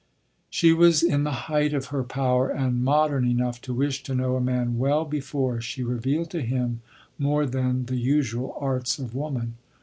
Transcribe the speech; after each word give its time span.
She 0.49 0.73
was 0.73 1.03
in 1.03 1.25
the 1.25 1.31
height 1.45 1.75
of 1.75 1.89
her 1.93 2.03
power, 2.03 2.49
and 2.49 2.83
modern 2.83 3.23
enough 3.23 3.61
to 3.61 3.73
wish 3.75 4.01
to 4.01 4.15
know 4.15 4.35
a 4.35 4.41
man 4.41 4.79
well 4.79 5.05
before 5.05 5.61
she 5.61 5.83
revealed 5.83 6.31
to 6.31 6.41
him 6.41 6.81
more 7.19 7.45
than 7.45 7.85
the 7.85 7.97
usual 7.97 8.57
arts 8.59 8.97
of 8.97 9.13
woman. 9.13 9.57